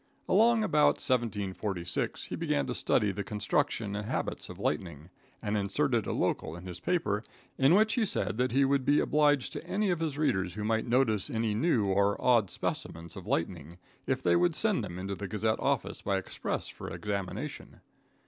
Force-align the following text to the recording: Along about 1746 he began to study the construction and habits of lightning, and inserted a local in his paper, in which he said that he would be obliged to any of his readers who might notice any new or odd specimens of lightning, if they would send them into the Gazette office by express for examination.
Along 0.27 0.63
about 0.63 0.97
1746 0.97 2.23
he 2.23 2.35
began 2.35 2.65
to 2.65 2.73
study 2.73 3.11
the 3.11 3.23
construction 3.23 3.95
and 3.95 4.07
habits 4.07 4.49
of 4.49 4.57
lightning, 4.57 5.11
and 5.43 5.55
inserted 5.55 6.07
a 6.07 6.11
local 6.11 6.55
in 6.55 6.65
his 6.65 6.79
paper, 6.79 7.21
in 7.59 7.75
which 7.75 7.93
he 7.93 8.03
said 8.03 8.37
that 8.39 8.51
he 8.51 8.65
would 8.65 8.83
be 8.83 8.99
obliged 8.99 9.53
to 9.53 9.63
any 9.63 9.91
of 9.91 9.99
his 9.99 10.17
readers 10.17 10.55
who 10.55 10.63
might 10.63 10.87
notice 10.87 11.29
any 11.29 11.53
new 11.53 11.85
or 11.85 12.19
odd 12.19 12.49
specimens 12.49 13.15
of 13.15 13.27
lightning, 13.27 13.77
if 14.07 14.23
they 14.23 14.35
would 14.35 14.55
send 14.55 14.83
them 14.83 14.97
into 14.97 15.13
the 15.13 15.27
Gazette 15.27 15.59
office 15.59 16.01
by 16.01 16.17
express 16.17 16.67
for 16.67 16.89
examination. 16.89 17.81